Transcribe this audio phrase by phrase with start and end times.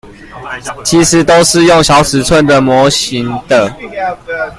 [0.83, 3.69] 其實都是用小尺寸的模型的